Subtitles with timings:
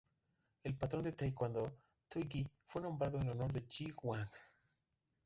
[0.63, 1.77] El patrón de Taekwondo
[2.09, 4.27] "Toi-Gye" fue nombrado en honor de Yi Hwang.